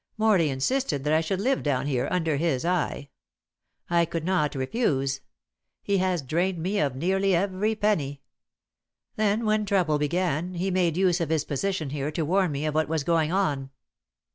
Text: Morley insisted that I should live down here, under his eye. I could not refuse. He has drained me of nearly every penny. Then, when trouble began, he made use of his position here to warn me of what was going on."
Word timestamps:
Morley 0.17 0.49
insisted 0.49 1.03
that 1.03 1.13
I 1.13 1.21
should 1.21 1.39
live 1.39 1.61
down 1.61 1.85
here, 1.85 2.07
under 2.09 2.37
his 2.37 2.65
eye. 2.65 3.09
I 3.87 4.03
could 4.05 4.25
not 4.25 4.55
refuse. 4.55 5.21
He 5.83 5.99
has 5.99 6.23
drained 6.23 6.57
me 6.57 6.79
of 6.79 6.95
nearly 6.95 7.35
every 7.35 7.75
penny. 7.75 8.23
Then, 9.15 9.45
when 9.45 9.63
trouble 9.63 9.99
began, 9.99 10.55
he 10.55 10.71
made 10.71 10.97
use 10.97 11.21
of 11.21 11.29
his 11.29 11.45
position 11.45 11.91
here 11.91 12.09
to 12.13 12.25
warn 12.25 12.51
me 12.51 12.65
of 12.65 12.73
what 12.73 12.89
was 12.89 13.03
going 13.03 13.31
on." 13.31 13.69